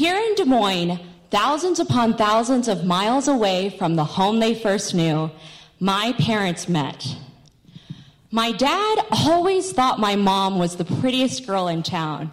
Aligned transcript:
Here 0.00 0.16
in 0.16 0.34
Des 0.34 0.46
Moines, 0.46 0.98
thousands 1.30 1.78
upon 1.78 2.16
thousands 2.16 2.68
of 2.68 2.86
miles 2.86 3.28
away 3.28 3.68
from 3.68 3.96
the 3.96 4.04
home 4.04 4.40
they 4.40 4.54
first 4.54 4.94
knew, 4.94 5.30
my 5.78 6.14
parents 6.14 6.70
met. 6.70 7.18
My 8.30 8.50
dad 8.52 8.98
always 9.10 9.72
thought 9.72 9.98
my 9.98 10.16
mom 10.16 10.58
was 10.58 10.76
the 10.76 10.86
prettiest 10.86 11.46
girl 11.46 11.68
in 11.68 11.82
town. 11.82 12.32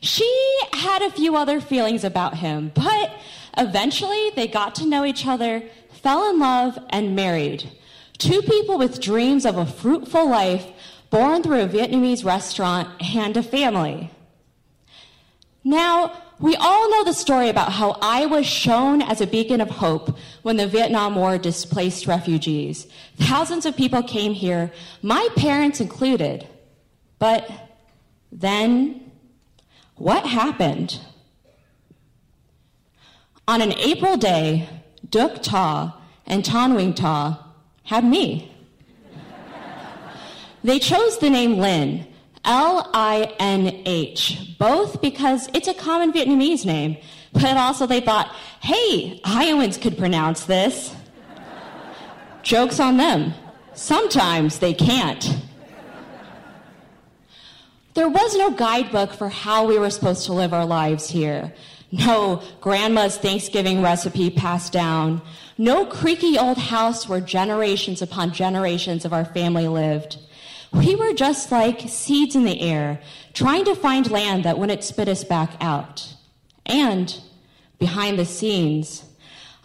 She 0.00 0.58
had 0.72 1.02
a 1.02 1.10
few 1.10 1.36
other 1.36 1.60
feelings 1.60 2.04
about 2.04 2.38
him, 2.38 2.72
but 2.74 3.12
eventually 3.58 4.30
they 4.34 4.48
got 4.48 4.74
to 4.76 4.86
know 4.86 5.04
each 5.04 5.26
other, 5.26 5.62
fell 6.02 6.30
in 6.30 6.38
love, 6.38 6.78
and 6.88 7.14
married. 7.14 7.70
Two 8.16 8.40
people 8.40 8.78
with 8.78 8.98
dreams 8.98 9.44
of 9.44 9.58
a 9.58 9.66
fruitful 9.66 10.26
life, 10.26 10.66
born 11.10 11.42
through 11.42 11.60
a 11.60 11.68
Vietnamese 11.68 12.24
restaurant 12.24 12.88
and 13.14 13.36
a 13.36 13.42
family. 13.42 14.10
Now, 15.64 16.23
we 16.40 16.56
all 16.56 16.90
know 16.90 17.04
the 17.04 17.12
story 17.12 17.48
about 17.48 17.72
how 17.72 17.96
I 18.02 18.26
was 18.26 18.46
shown 18.46 19.02
as 19.02 19.20
a 19.20 19.26
beacon 19.26 19.60
of 19.60 19.70
hope 19.70 20.16
when 20.42 20.56
the 20.56 20.66
Vietnam 20.66 21.14
War 21.14 21.38
displaced 21.38 22.06
refugees. 22.06 22.86
Thousands 23.18 23.66
of 23.66 23.76
people 23.76 24.02
came 24.02 24.32
here, 24.32 24.72
my 25.02 25.28
parents 25.36 25.80
included. 25.80 26.46
But 27.18 27.48
then, 28.32 29.12
what 29.96 30.26
happened? 30.26 31.00
On 33.46 33.62
an 33.62 33.72
April 33.72 34.16
day, 34.16 34.68
Duc 35.08 35.42
Ta 35.42 36.00
and 36.26 36.44
Tan 36.44 36.72
Nguyen 36.72 36.96
Ta 36.96 37.46
had 37.84 38.04
me. 38.04 38.50
they 40.64 40.78
chose 40.78 41.18
the 41.18 41.30
name 41.30 41.58
Linh, 41.58 42.06
L 42.44 42.90
I 42.92 43.34
N 43.38 43.82
H, 43.86 44.56
both 44.58 45.00
because 45.00 45.48
it's 45.54 45.68
a 45.68 45.74
common 45.74 46.12
Vietnamese 46.12 46.64
name, 46.64 46.96
but 47.32 47.56
also 47.56 47.86
they 47.86 48.00
thought, 48.00 48.34
hey, 48.60 49.20
Iowans 49.24 49.76
could 49.76 49.96
pronounce 49.96 50.44
this. 50.44 50.94
Joke's 52.42 52.78
on 52.78 52.98
them. 52.98 53.32
Sometimes 53.72 54.58
they 54.58 54.74
can't. 54.74 55.36
There 57.94 58.08
was 58.08 58.36
no 58.36 58.50
guidebook 58.50 59.12
for 59.12 59.28
how 59.28 59.66
we 59.66 59.78
were 59.78 59.90
supposed 59.90 60.26
to 60.26 60.32
live 60.32 60.52
our 60.52 60.66
lives 60.66 61.08
here. 61.08 61.54
No 61.92 62.42
grandma's 62.60 63.16
Thanksgiving 63.16 63.80
recipe 63.80 64.28
passed 64.28 64.72
down. 64.72 65.22
No 65.56 65.86
creaky 65.86 66.36
old 66.36 66.58
house 66.58 67.08
where 67.08 67.20
generations 67.20 68.02
upon 68.02 68.32
generations 68.32 69.04
of 69.04 69.12
our 69.12 69.24
family 69.24 69.68
lived. 69.68 70.18
We 70.74 70.96
were 70.96 71.12
just 71.12 71.52
like 71.52 71.88
seeds 71.88 72.34
in 72.34 72.44
the 72.44 72.60
air, 72.60 73.00
trying 73.32 73.64
to 73.66 73.76
find 73.76 74.10
land 74.10 74.44
that 74.44 74.58
wouldn't 74.58 74.82
spit 74.82 75.08
us 75.08 75.22
back 75.22 75.52
out. 75.60 76.14
And 76.66 77.16
behind 77.78 78.18
the 78.18 78.24
scenes, 78.24 79.04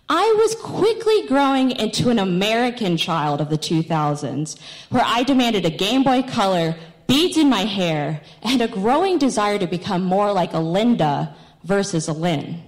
I 0.07 0.35
was 0.37 0.55
quickly 0.55 1.27
growing 1.27 1.71
into 1.71 2.09
an 2.09 2.19
American 2.19 2.95
child 2.95 3.41
of 3.41 3.49
the 3.49 3.57
2000s, 3.57 4.59
where 4.89 5.03
I 5.03 5.23
demanded 5.23 5.65
a 5.65 5.71
Game 5.71 6.03
Boy 6.03 6.21
Color, 6.21 6.75
beads 7.07 7.37
in 7.37 7.49
my 7.49 7.61
hair, 7.61 8.21
and 8.43 8.61
a 8.61 8.67
growing 8.67 9.17
desire 9.17 9.57
to 9.57 9.67
become 9.67 10.03
more 10.03 10.31
like 10.31 10.53
a 10.53 10.59
Linda 10.59 11.35
versus 11.63 12.07
a 12.07 12.13
Linh. 12.13 12.61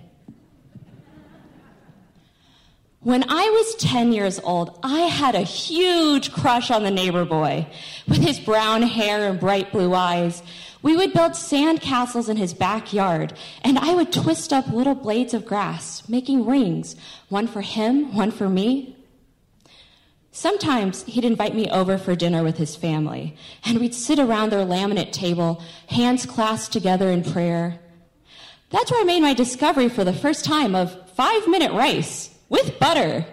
When 3.04 3.28
I 3.28 3.50
was 3.50 3.74
10 3.78 4.14
years 4.14 4.40
old, 4.44 4.78
I 4.84 5.00
had 5.00 5.34
a 5.34 5.42
huge 5.42 6.32
crush 6.32 6.70
on 6.70 6.84
the 6.84 6.92
neighbor 6.92 7.26
boy. 7.26 7.66
With 8.08 8.20
his 8.20 8.40
brown 8.40 8.84
hair 8.84 9.28
and 9.28 9.40
bright 9.40 9.72
blue 9.72 9.96
eyes, 9.96 10.44
we 10.84 10.96
would 10.96 11.12
build 11.12 11.36
sand 11.36 11.82
castles 11.82 12.30
in 12.30 12.38
his 12.38 12.54
backyard, 12.54 13.34
and 13.64 13.80
I 13.80 13.96
would 13.96 14.14
twist 14.14 14.54
up 14.54 14.68
little 14.68 14.94
blades 14.94 15.34
of 15.34 15.48
grass, 15.48 16.08
making 16.08 16.46
rings, 16.46 16.96
one 17.28 17.48
for 17.48 17.62
him, 17.62 18.16
one 18.16 18.30
for 18.30 18.48
me. 18.48 18.96
Sometimes 20.32 21.02
he'd 21.06 21.26
invite 21.26 21.56
me 21.56 21.72
over 21.72 21.98
for 21.98 22.16
dinner 22.16 22.44
with 22.44 22.58
his 22.58 22.76
family, 22.76 23.36
and 23.66 23.80
we'd 23.80 23.96
sit 23.96 24.20
around 24.20 24.52
their 24.52 24.64
laminate 24.64 25.12
table, 25.12 25.60
hands 25.88 26.28
clasped 26.28 26.72
together 26.72 27.10
in 27.10 27.24
prayer. 27.24 27.80
That's 28.70 28.92
where 28.92 29.02
I 29.02 29.06
made 29.06 29.22
my 29.22 29.34
discovery 29.34 29.90
for 29.90 30.04
the 30.04 30.14
first 30.14 30.46
time 30.46 30.76
of 30.76 31.10
five 31.16 31.48
minute 31.48 31.72
rice 31.72 32.38
with 32.52 32.78
butter, 32.80 33.26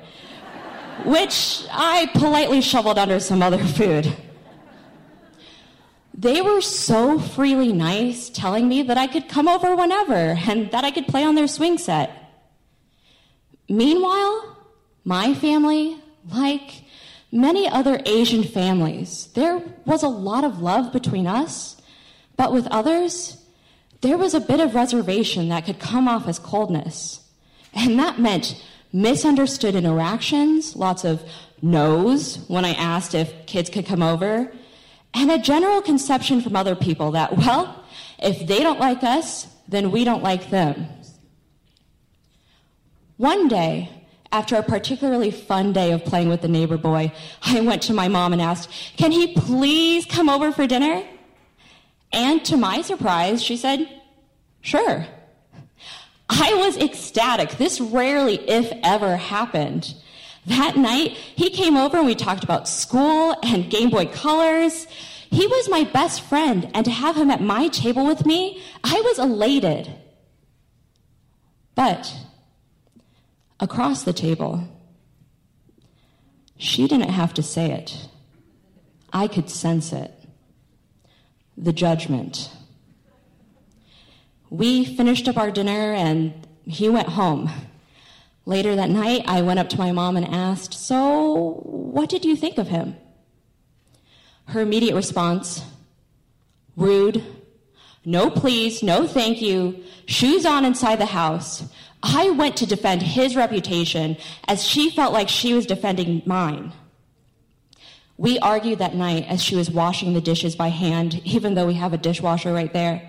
which 1.05 1.67
I 1.73 2.09
politely 2.15 2.61
shoveled 2.61 2.99
under 2.99 3.19
some 3.19 3.43
other 3.43 3.59
food. 3.59 4.17
They 6.15 6.41
were 6.41 6.61
so 6.61 7.19
freely 7.19 7.73
nice, 7.73 8.31
telling 8.31 8.69
me 8.69 8.83
that 8.83 8.97
I 8.97 9.09
could 9.09 9.29
come 9.29 9.49
over 9.49 9.75
whenever 9.75 10.39
and 10.49 10.71
that 10.71 10.85
I 10.85 10.93
could 10.93 11.07
play 11.09 11.25
on 11.25 11.35
their 11.35 11.49
swing 11.49 11.79
set. 11.79 12.11
Meanwhile, 13.69 14.57
my 15.05 15.35
family, 15.35 16.01
like 16.31 16.85
many 17.33 17.69
other 17.69 18.01
Asian 18.07 18.45
families, 18.45 19.29
there 19.35 19.61
was 19.85 20.03
a 20.03 20.09
lot 20.09 20.45
of 20.45 20.61
love 20.61 20.93
between 20.93 21.27
us, 21.27 21.81
but 22.37 22.53
with 22.53 22.69
others, 22.69 23.37
there 24.01 24.17
was 24.17 24.33
a 24.33 24.41
bit 24.41 24.61
of 24.61 24.77
reservation 24.77 25.49
that 25.49 25.67
could 25.67 25.81
come 25.81 26.07
off 26.07 26.29
as 26.29 26.39
coldness. 26.39 27.21
And 27.75 27.99
that 27.99 28.21
meant 28.21 28.63
misunderstood 28.93 29.75
interactions, 29.75 30.77
lots 30.77 31.05
of 31.05 31.23
no's 31.63 32.45
when 32.49 32.65
I 32.65 32.73
asked 32.73 33.15
if 33.15 33.33
kids 33.47 33.71
could 33.71 33.87
come 33.87 34.03
over, 34.03 34.53
and 35.15 35.31
a 35.31 35.39
general 35.39 35.81
conception 35.81 36.41
from 36.41 36.57
other 36.57 36.75
people 36.75 37.13
that, 37.13 37.37
well, 37.37 37.85
if 38.19 38.47
they 38.47 38.61
don't 38.61 38.81
like 38.81 39.03
us, 39.03 39.47
then 39.67 39.91
we 39.91 40.05
don't 40.05 40.23
like 40.23 40.51
them. 40.51 40.87
One 43.17 43.49
day, 43.49 43.91
after 44.31 44.57
a 44.57 44.63
particularly 44.63 45.31
fun 45.31 45.73
day 45.73 45.93
of 45.93 46.05
playing 46.05 46.29
with 46.29 46.43
the 46.43 46.49
neighbor 46.49 46.77
boy, 46.77 47.13
I 47.43 47.61
went 47.61 47.83
to 47.83 47.95
my 47.95 48.09
mom 48.09 48.33
and 48.33 48.43
asked, 48.43 48.71
Can 48.97 49.11
he 49.11 49.35
please 49.35 50.05
come 50.05 50.29
over 50.29 50.53
for 50.53 50.67
dinner? 50.67 51.03
And 52.13 52.45
to 52.47 52.57
my 52.57 52.83
surprise, 52.83 53.43
she 53.43 53.57
said, 53.57 53.89
Sure. 54.61 55.07
I 56.29 56.55
was 56.55 56.77
ecstatic. 56.77 57.53
This 57.53 57.81
rarely, 57.81 58.37
if 58.49 58.71
ever, 58.83 59.17
happened. 59.17 59.95
That 60.47 60.77
night, 60.77 61.11
he 61.11 61.51
came 61.51 61.77
over 61.77 61.99
and 61.99 62.07
we 62.07 62.15
talked 62.15 62.45
about 62.45 62.69
school 62.69 63.37
and 63.43 63.71
Game 63.71 63.91
Boy 63.91 64.07
Colors. 64.07 64.87
He 65.31 65.47
was 65.47 65.69
my 65.69 65.85
best 65.85 66.23
friend, 66.23 66.71
and 66.73 66.85
to 66.87 66.91
have 66.91 67.17
him 67.17 67.31
at 67.31 67.43
my 67.43 67.69
table 67.69 68.07
with 68.07 68.25
me, 68.25 68.63
I 68.83 69.01
was 69.05 69.19
elated. 69.19 69.93
But 71.75 72.17
across 73.61 74.05
the 74.05 74.15
table, 74.15 74.67
she 76.57 76.89
didn't 76.89 77.11
have 77.11 77.35
to 77.35 77.43
say 77.43 77.71
it. 77.71 78.09
I 79.13 79.29
could 79.29 79.51
sense 79.51 79.93
it. 79.93 80.13
The 81.57 81.73
judgment. 81.73 82.51
We 84.51 84.85
finished 84.85 85.29
up 85.29 85.37
our 85.37 85.51
dinner 85.51 85.93
and 85.93 86.47
he 86.65 86.89
went 86.89 87.09
home. 87.09 87.51
Later 88.47 88.77
that 88.77 88.89
night, 88.89 89.25
I 89.27 89.43
went 89.43 89.59
up 89.59 89.69
to 89.71 89.79
my 89.79 89.93
mom 89.93 90.17
and 90.17 90.27
asked, 90.27 90.73
So, 90.73 91.61
what 91.65 92.09
did 92.09 92.25
you 92.25 92.35
think 92.35 92.57
of 92.57 92.69
him? 92.69 92.97
Her 94.47 94.63
immediate 94.63 94.95
response 94.95 95.63
rude, 96.75 97.23
no 98.05 98.31
please, 98.31 98.83
no 98.83 99.07
thank 99.07 99.43
you, 99.43 99.83
shoes 100.07 100.47
on 100.47 100.65
inside 100.65 100.97
the 100.97 101.07
house. 101.07 101.65
I 102.03 102.31
went 102.31 102.57
to 102.59 102.67
defend 102.67 103.03
his 103.03 103.37
reputation 103.37 104.17
as 104.47 104.65
she 104.65 104.89
felt 104.89 105.13
like 105.13 105.29
she 105.29 105.53
was 105.53 105.67
defending 105.67 106.23
mine. 106.25 106.73
We 108.17 108.39
argued 108.39 108.79
that 108.79 108.95
night 108.95 109.27
as 109.29 109.43
she 109.43 109.57
was 109.57 109.71
washing 109.71 110.15
the 110.15 110.21
dishes 110.21 110.57
by 110.57 110.69
hand, 110.69 111.21
even 111.25 111.55
though 111.55 111.67
we 111.67 111.75
have 111.75 111.93
a 111.93 111.99
dishwasher 111.99 112.53
right 112.53 112.73
there. 112.73 113.08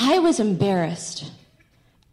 I 0.00 0.20
was 0.20 0.38
embarrassed. 0.38 1.32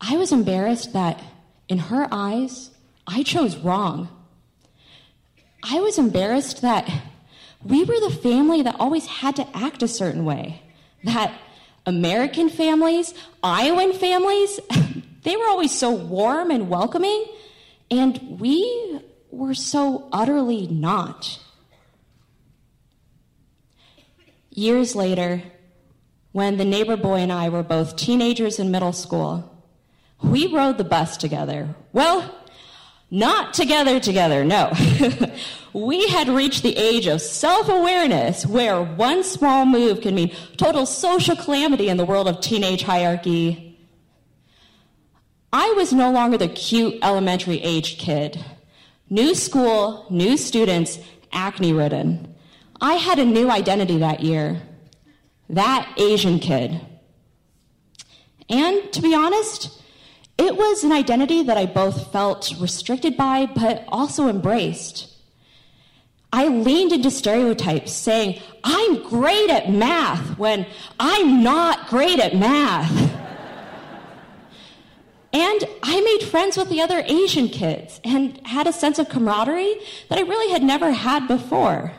I 0.01 0.17
was 0.17 0.31
embarrassed 0.31 0.93
that 0.93 1.21
in 1.69 1.77
her 1.77 2.07
eyes, 2.11 2.71
I 3.05 3.21
chose 3.21 3.55
wrong. 3.57 4.09
I 5.61 5.79
was 5.79 5.99
embarrassed 5.99 6.63
that 6.63 6.91
we 7.63 7.83
were 7.83 7.99
the 7.99 8.17
family 8.23 8.63
that 8.63 8.75
always 8.79 9.05
had 9.05 9.35
to 9.35 9.47
act 9.55 9.83
a 9.83 9.87
certain 9.87 10.25
way. 10.25 10.63
That 11.03 11.31
American 11.85 12.49
families, 12.49 13.13
Iowan 13.43 13.93
families, 13.93 14.59
they 15.23 15.35
were 15.37 15.47
always 15.47 15.71
so 15.71 15.91
warm 15.91 16.49
and 16.49 16.67
welcoming, 16.67 17.25
and 17.91 18.39
we 18.39 18.99
were 19.29 19.53
so 19.53 20.09
utterly 20.11 20.65
not. 20.65 21.39
Years 24.49 24.95
later, 24.95 25.43
when 26.35 26.57
the 26.57 26.65
neighbor 26.65 26.97
boy 26.97 27.19
and 27.19 27.31
I 27.31 27.47
were 27.47 27.63
both 27.63 27.95
teenagers 27.95 28.59
in 28.59 28.69
middle 28.69 28.91
school. 28.91 29.57
We 30.21 30.47
rode 30.47 30.77
the 30.77 30.83
bus 30.83 31.15
together. 31.15 31.73
Well, 31.93 32.29
not 33.09 33.53
together, 33.53 34.01
together, 34.01 34.43
no. 34.43 34.73
we 35.73 36.09
had 36.09 36.27
reached 36.27 36.61
the 36.61 36.75
age 36.75 37.07
of 37.07 37.21
self 37.21 37.69
awareness 37.69 38.45
where 38.45 38.83
one 38.83 39.23
small 39.23 39.65
move 39.65 40.01
can 40.01 40.13
mean 40.13 40.35
total 40.57 40.85
social 40.85 41.37
calamity 41.37 41.87
in 41.87 41.95
the 41.95 42.03
world 42.03 42.27
of 42.27 42.41
teenage 42.41 42.83
hierarchy. 42.83 43.79
I 45.53 45.73
was 45.77 45.93
no 45.93 46.11
longer 46.11 46.37
the 46.37 46.49
cute 46.49 46.95
elementary 47.01 47.61
aged 47.61 47.97
kid. 47.97 48.43
New 49.09 49.35
school, 49.35 50.05
new 50.09 50.35
students, 50.35 50.99
acne 51.31 51.71
ridden. 51.71 52.35
I 52.81 52.95
had 52.95 53.19
a 53.19 53.25
new 53.25 53.49
identity 53.49 53.99
that 53.99 54.19
year. 54.19 54.61
That 55.49 55.93
Asian 55.97 56.39
kid. 56.39 56.81
And 58.49 58.91
to 58.93 59.01
be 59.01 59.13
honest, 59.13 59.81
it 60.37 60.55
was 60.55 60.83
an 60.83 60.91
identity 60.91 61.43
that 61.43 61.57
I 61.57 61.65
both 61.65 62.11
felt 62.11 62.53
restricted 62.59 63.15
by, 63.15 63.45
but 63.45 63.85
also 63.87 64.27
embraced. 64.27 65.11
I 66.33 66.47
leaned 66.47 66.91
into 66.91 67.09
stereotypes 67.09 67.93
saying, 67.93 68.41
I'm 68.63 69.03
great 69.03 69.49
at 69.49 69.71
math 69.71 70.37
when 70.37 70.67
I'm 70.99 71.41
not 71.41 71.87
great 71.87 72.19
at 72.19 72.35
math. 72.35 72.91
and 75.31 75.63
I 75.81 76.01
made 76.01 76.27
friends 76.29 76.57
with 76.57 76.69
the 76.69 76.81
other 76.81 77.03
Asian 77.05 77.47
kids 77.47 78.01
and 78.03 78.45
had 78.45 78.67
a 78.67 78.73
sense 78.73 78.99
of 78.99 79.07
camaraderie 79.07 79.75
that 80.09 80.19
I 80.19 80.23
really 80.23 80.51
had 80.51 80.61
never 80.61 80.91
had 80.91 81.27
before. 81.27 81.93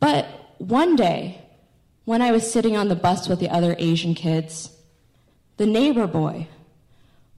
But 0.00 0.26
one 0.56 0.96
day, 0.96 1.45
when 2.06 2.22
I 2.22 2.30
was 2.30 2.50
sitting 2.50 2.76
on 2.76 2.88
the 2.88 2.94
bus 2.94 3.28
with 3.28 3.40
the 3.40 3.50
other 3.50 3.76
Asian 3.78 4.14
kids, 4.14 4.70
the 5.56 5.66
neighbor 5.66 6.06
boy, 6.06 6.46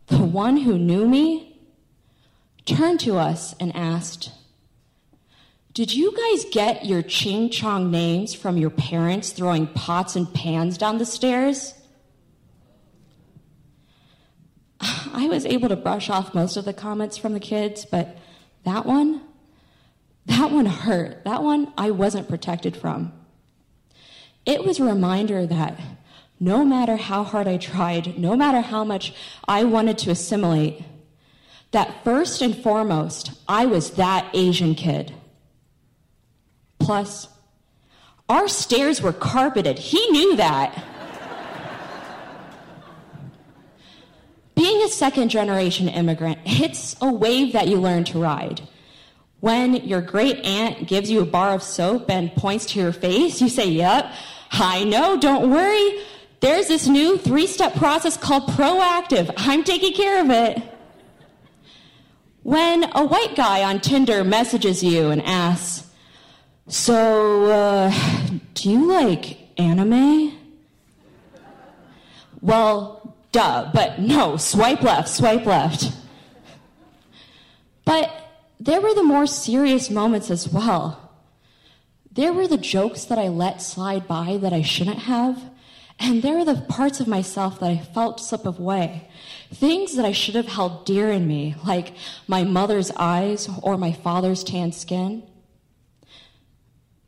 the 0.06 0.18
one 0.18 0.58
who 0.58 0.78
knew 0.78 1.08
me, 1.08 1.58
turned 2.66 3.00
to 3.00 3.16
us 3.16 3.54
and 3.58 3.74
asked, 3.74 4.30
did 5.72 5.94
you 5.94 6.14
guys 6.14 6.44
get 6.52 6.84
your 6.84 7.02
ching 7.02 7.48
chong 7.48 7.90
names 7.90 8.34
from 8.34 8.58
your 8.58 8.68
parents 8.68 9.30
throwing 9.30 9.66
pots 9.66 10.16
and 10.16 10.32
pans 10.34 10.76
down 10.76 10.98
the 10.98 11.06
stairs? 11.06 11.72
I 14.80 15.28
was 15.30 15.46
able 15.46 15.70
to 15.70 15.76
brush 15.76 16.10
off 16.10 16.34
most 16.34 16.58
of 16.58 16.66
the 16.66 16.74
comments 16.74 17.16
from 17.16 17.32
the 17.32 17.40
kids, 17.40 17.86
but 17.86 18.18
that 18.64 18.84
one, 18.84 19.22
that 20.26 20.50
one 20.50 20.66
hurt. 20.66 21.24
That 21.24 21.42
one 21.42 21.72
I 21.78 21.90
wasn't 21.90 22.28
protected 22.28 22.76
from. 22.76 23.17
It 24.48 24.64
was 24.64 24.80
a 24.80 24.84
reminder 24.84 25.44
that 25.46 25.78
no 26.40 26.64
matter 26.64 26.96
how 26.96 27.22
hard 27.22 27.46
I 27.46 27.58
tried, 27.58 28.18
no 28.18 28.34
matter 28.34 28.62
how 28.62 28.82
much 28.82 29.12
I 29.46 29.64
wanted 29.64 29.98
to 29.98 30.10
assimilate, 30.10 30.82
that 31.72 32.02
first 32.02 32.40
and 32.40 32.56
foremost, 32.56 33.32
I 33.46 33.66
was 33.66 33.90
that 33.92 34.26
Asian 34.32 34.74
kid. 34.74 35.12
Plus, 36.78 37.28
our 38.30 38.48
stairs 38.48 39.02
were 39.02 39.12
carpeted. 39.12 39.78
He 39.78 40.08
knew 40.08 40.36
that. 40.36 40.82
Being 44.54 44.82
a 44.82 44.88
second 44.88 45.28
generation 45.28 45.90
immigrant, 45.90 46.38
it's 46.46 46.96
a 47.02 47.12
wave 47.12 47.52
that 47.52 47.68
you 47.68 47.76
learn 47.76 48.04
to 48.04 48.18
ride. 48.18 48.62
When 49.40 49.74
your 49.74 50.00
great 50.00 50.38
aunt 50.38 50.88
gives 50.88 51.10
you 51.10 51.20
a 51.20 51.26
bar 51.26 51.50
of 51.50 51.62
soap 51.62 52.10
and 52.10 52.34
points 52.34 52.64
to 52.72 52.80
your 52.80 52.92
face, 52.92 53.42
you 53.42 53.50
say, 53.50 53.68
Yep, 53.68 54.10
I 54.50 54.84
know, 54.84 55.18
don't 55.18 55.50
worry. 55.50 56.04
There's 56.40 56.68
this 56.68 56.86
new 56.86 57.18
three 57.18 57.46
step 57.46 57.74
process 57.74 58.16
called 58.16 58.44
Proactiv. 58.50 59.32
I'm 59.36 59.64
taking 59.64 59.92
care 59.92 60.20
of 60.20 60.30
it. 60.30 60.62
When 62.42 62.84
a 62.94 63.04
white 63.04 63.34
guy 63.36 63.62
on 63.62 63.80
Tinder 63.80 64.24
messages 64.24 64.82
you 64.82 65.10
and 65.10 65.22
asks, 65.22 65.86
so, 66.68 67.46
uh, 67.50 67.92
do 68.54 68.70
you 68.70 68.86
like 68.86 69.38
anime? 69.58 70.36
Well, 72.40 73.16
duh, 73.32 73.70
but 73.72 74.00
no, 74.00 74.36
swipe 74.36 74.82
left, 74.82 75.08
swipe 75.08 75.46
left. 75.46 75.92
But 77.84 78.10
there 78.60 78.80
were 78.80 78.94
the 78.94 79.02
more 79.02 79.26
serious 79.26 79.88
moments 79.90 80.30
as 80.30 80.48
well. 80.48 81.07
There 82.18 82.32
were 82.32 82.48
the 82.48 82.58
jokes 82.58 83.04
that 83.04 83.18
I 83.20 83.28
let 83.28 83.62
slide 83.62 84.08
by 84.08 84.38
that 84.38 84.52
I 84.52 84.60
shouldn't 84.60 84.98
have, 84.98 85.40
and 86.00 86.20
there 86.20 86.36
were 86.36 86.44
the 86.44 86.62
parts 86.62 86.98
of 86.98 87.06
myself 87.06 87.60
that 87.60 87.70
I 87.70 87.78
felt 87.78 88.18
slip 88.18 88.44
away. 88.44 89.08
Things 89.54 89.94
that 89.94 90.04
I 90.04 90.10
should 90.10 90.34
have 90.34 90.48
held 90.48 90.84
dear 90.84 91.12
in 91.12 91.28
me, 91.28 91.54
like 91.64 91.94
my 92.26 92.42
mother's 92.42 92.90
eyes 92.96 93.48
or 93.62 93.78
my 93.78 93.92
father's 93.92 94.42
tan 94.42 94.72
skin. 94.72 95.22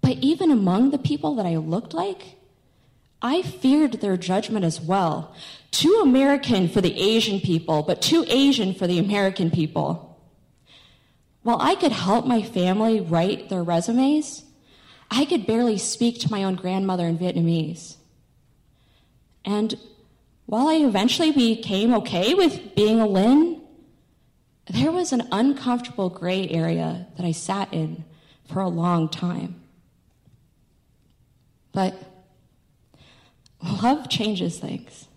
But 0.00 0.18
even 0.18 0.52
among 0.52 0.90
the 0.90 0.98
people 0.98 1.34
that 1.34 1.46
I 1.46 1.56
looked 1.56 1.92
like, 1.92 2.36
I 3.20 3.42
feared 3.42 3.94
their 3.94 4.16
judgment 4.16 4.64
as 4.64 4.80
well. 4.80 5.34
Too 5.72 5.98
American 6.04 6.68
for 6.68 6.80
the 6.80 6.96
Asian 6.96 7.40
people, 7.40 7.82
but 7.82 8.00
too 8.00 8.24
Asian 8.28 8.74
for 8.74 8.86
the 8.86 9.00
American 9.00 9.50
people. 9.50 10.20
While 11.42 11.60
I 11.60 11.74
could 11.74 11.90
help 11.90 12.26
my 12.26 12.42
family 12.42 13.00
write 13.00 13.48
their 13.48 13.64
resumes, 13.64 14.44
I 15.10 15.24
could 15.24 15.46
barely 15.46 15.78
speak 15.78 16.20
to 16.20 16.30
my 16.30 16.44
own 16.44 16.54
grandmother 16.54 17.06
in 17.06 17.18
Vietnamese. 17.18 17.96
And 19.44 19.74
while 20.46 20.68
I 20.68 20.76
eventually 20.76 21.32
became 21.32 21.94
okay 21.94 22.34
with 22.34 22.74
being 22.74 23.00
a 23.00 23.06
Linh, 23.06 23.60
there 24.68 24.92
was 24.92 25.12
an 25.12 25.26
uncomfortable 25.32 26.10
gray 26.10 26.48
area 26.48 27.06
that 27.16 27.26
I 27.26 27.32
sat 27.32 27.72
in 27.72 28.04
for 28.48 28.60
a 28.60 28.68
long 28.68 29.08
time. 29.08 29.60
But 31.72 31.94
love 33.82 34.08
changes 34.08 34.58
things. 34.58 35.08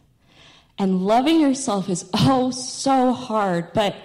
And 0.78 1.06
loving 1.06 1.40
yourself 1.40 1.90
is 1.90 2.10
oh 2.14 2.52
so 2.52 3.14
hard, 3.14 3.74
but 3.74 3.96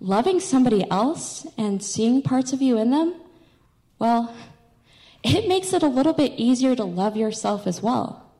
loving 0.00 0.40
somebody 0.40 0.88
else 0.90 1.46
and 1.56 1.82
seeing 1.82 2.22
parts 2.22 2.52
of 2.52 2.60
you 2.60 2.78
in 2.78 2.90
them, 2.90 3.14
well, 3.98 4.34
it 5.22 5.48
makes 5.48 5.72
it 5.72 5.82
a 5.82 5.88
little 5.88 6.12
bit 6.12 6.32
easier 6.36 6.74
to 6.76 6.84
love 6.84 7.16
yourself 7.16 7.66
as 7.66 7.82
well. 7.82 8.30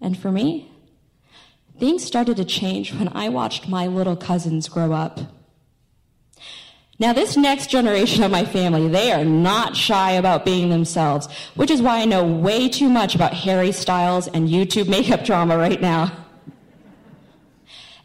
And 0.00 0.16
for 0.16 0.30
me, 0.30 0.70
things 1.78 2.04
started 2.04 2.36
to 2.38 2.44
change 2.44 2.94
when 2.94 3.08
I 3.08 3.28
watched 3.28 3.68
my 3.68 3.86
little 3.86 4.16
cousins 4.16 4.68
grow 4.68 4.92
up. 4.92 5.20
Now, 6.98 7.12
this 7.12 7.36
next 7.36 7.68
generation 7.68 8.22
of 8.22 8.30
my 8.30 8.46
family, 8.46 8.88
they 8.88 9.12
are 9.12 9.24
not 9.24 9.76
shy 9.76 10.12
about 10.12 10.46
being 10.46 10.70
themselves, 10.70 11.28
which 11.54 11.70
is 11.70 11.82
why 11.82 12.00
I 12.00 12.06
know 12.06 12.24
way 12.24 12.70
too 12.70 12.88
much 12.88 13.14
about 13.14 13.34
Harry 13.34 13.70
Styles 13.70 14.28
and 14.28 14.48
YouTube 14.48 14.88
makeup 14.88 15.22
drama 15.22 15.58
right 15.58 15.80
now. 15.80 16.10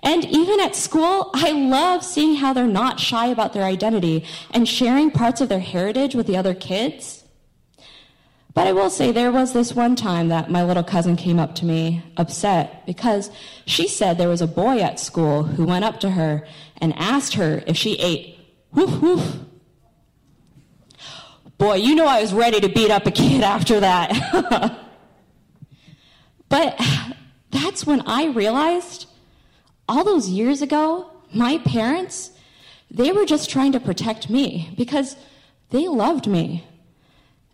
And 0.04 0.26
even 0.26 0.60
at 0.60 0.76
school, 0.76 1.30
I 1.34 1.52
love 1.52 2.04
seeing 2.04 2.36
how 2.36 2.52
they're 2.52 2.68
not 2.68 3.00
shy 3.00 3.28
about 3.28 3.54
their 3.54 3.64
identity 3.64 4.26
and 4.52 4.68
sharing 4.68 5.12
parts 5.12 5.40
of 5.40 5.48
their 5.48 5.60
heritage 5.60 6.16
with 6.16 6.28
the 6.28 6.36
other 6.36 6.56
kids. 6.56 7.21
But 8.54 8.68
I 8.68 8.74
will 8.74 8.90
say 8.90 9.12
there 9.12 9.32
was 9.32 9.54
this 9.54 9.74
one 9.74 9.96
time 9.96 10.28
that 10.28 10.52
my 10.52 10.64
little 10.64 10.84
cousin 10.84 11.16
came 11.16 11.40
up 11.40 11.56
to 11.56 11.66
me 11.66 12.04
upset 12.18 12.86
because 12.86 13.32
she 13.66 13.88
said 13.88 14.18
there 14.18 14.28
was 14.28 14.42
a 14.42 14.48
boy 14.48 14.80
at 14.80 15.00
school 15.00 15.44
who 15.44 15.66
went 15.66 15.86
up 15.86 16.02
to 16.02 16.10
her 16.12 16.46
and 16.82 16.94
asked 16.98 17.36
her 17.36 17.64
if 17.66 17.78
she 17.78 17.98
ate 18.00 18.38
Woof, 18.74 19.02
woof. 19.02 19.38
Boy, 21.58 21.76
you 21.76 21.94
know 21.94 22.08
I 22.08 22.22
was 22.22 22.34
ready 22.34 22.60
to 22.62 22.70
beat 22.70 22.90
up 22.90 23.06
a 23.06 23.12
kid 23.12 23.42
after 23.44 23.80
that. 23.82 24.80
but 26.50 26.80
that's 27.52 27.86
when 27.86 28.02
I 28.08 28.28
realized 28.28 29.08
all 29.88 30.04
those 30.04 30.30
years 30.30 30.62
ago, 30.62 31.12
my 31.34 31.58
parents, 31.60 32.32
they 32.90 33.12
were 33.12 33.26
just 33.26 33.50
trying 33.50 33.74
to 33.74 33.80
protect 33.80 34.30
me 34.30 34.74
because 34.78 35.16
they 35.70 35.88
loved 35.88 36.28
me. 36.28 36.66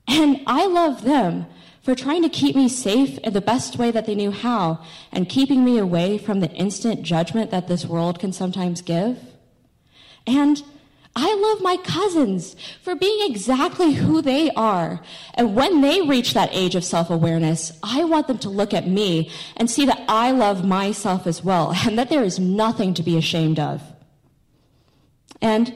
And 0.08 0.42
I 0.48 0.66
love 0.68 1.04
them 1.04 1.48
for 1.82 1.96
trying 1.96 2.22
to 2.24 2.30
keep 2.30 2.56
me 2.56 2.68
safe 2.68 3.18
in 3.20 3.34
the 3.34 3.42
best 3.42 3.78
way 3.78 3.92
that 3.92 4.06
they 4.06 4.16
knew 4.16 4.32
how 4.32 4.80
and 5.12 5.30
keeping 5.30 5.64
me 5.64 5.78
away 5.78 6.18
from 6.18 6.40
the 6.40 6.52
instant 6.52 7.04
judgment 7.04 7.52
that 7.52 7.68
this 7.68 7.86
world 7.86 8.20
can 8.20 8.34
sometimes 8.34 8.82
give. 8.82 9.20
And 10.26 10.62
I 11.16 11.34
love 11.34 11.64
my 11.64 11.78
cousins 11.78 12.56
for 12.84 12.94
being 12.94 13.32
exactly 13.32 13.94
who 13.94 14.22
they 14.22 14.52
are. 14.52 15.02
And 15.34 15.56
when 15.56 15.82
they 15.82 16.02
reach 16.02 16.34
that 16.34 16.50
age 16.52 16.76
of 16.76 16.84
self 16.84 17.10
awareness, 17.10 17.72
I 17.82 18.04
want 18.04 18.28
them 18.28 18.38
to 18.40 18.50
look 18.50 18.74
at 18.74 18.88
me 18.88 19.32
and 19.56 19.72
see 19.72 19.86
that 19.88 20.04
I 20.08 20.32
love 20.32 20.64
myself 20.64 21.26
as 21.26 21.44
well 21.44 21.74
and 21.86 21.98
that 21.98 22.10
there 22.10 22.24
is 22.24 22.38
nothing 22.38 22.94
to 22.94 23.02
be 23.02 23.18
ashamed 23.18 23.60
of. 23.60 23.82
And 25.42 25.74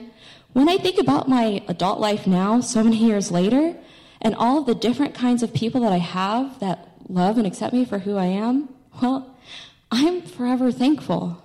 when 0.53 0.69
I 0.69 0.77
think 0.77 0.99
about 0.99 1.27
my 1.27 1.63
adult 1.67 1.99
life 1.99 2.27
now, 2.27 2.59
so 2.61 2.83
many 2.83 2.97
years 2.97 3.31
later, 3.31 3.75
and 4.21 4.35
all 4.35 4.59
of 4.59 4.65
the 4.65 4.75
different 4.75 5.15
kinds 5.15 5.43
of 5.43 5.53
people 5.53 5.81
that 5.81 5.91
I 5.91 5.97
have 5.97 6.59
that 6.59 6.89
love 7.09 7.37
and 7.37 7.47
accept 7.47 7.73
me 7.73 7.85
for 7.85 7.99
who 7.99 8.17
I 8.17 8.25
am, 8.25 8.69
well, 9.01 9.35
I'm 9.91 10.21
forever 10.21 10.71
thankful. 10.71 11.43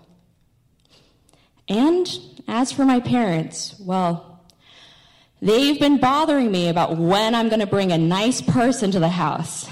And 1.69 2.09
as 2.47 2.71
for 2.71 2.85
my 2.85 3.01
parents, 3.01 3.75
well, 3.81 4.45
they've 5.43 5.81
been 5.81 5.99
bothering 5.99 6.51
me 6.51 6.69
about 6.69 6.97
when 6.97 7.35
I'm 7.35 7.49
going 7.49 7.61
to 7.61 7.67
bring 7.67 7.93
a 7.93 7.99
nice 7.99 8.41
person 8.41 8.91
to 8.93 9.01
the 9.01 9.09
house. 9.09 9.69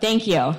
Thank 0.00 0.26
you. 0.26 0.54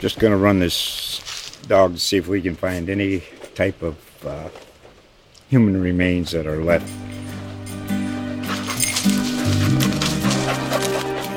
just 0.00 0.18
going 0.18 0.30
to 0.30 0.36
run 0.38 0.58
this 0.58 1.58
dog 1.68 1.92
to 1.92 2.00
see 2.00 2.16
if 2.16 2.26
we 2.26 2.40
can 2.40 2.56
find 2.56 2.88
any 2.88 3.22
type 3.54 3.82
of 3.82 3.98
uh, 4.24 4.48
human 5.48 5.80
remains 5.80 6.30
that 6.30 6.46
are 6.46 6.62
left. 6.62 6.90